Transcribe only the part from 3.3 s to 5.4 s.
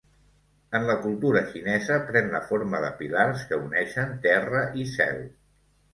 que uneixen Terra i Cel.